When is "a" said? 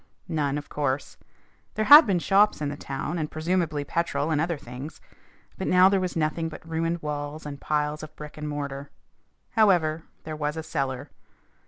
10.57-10.63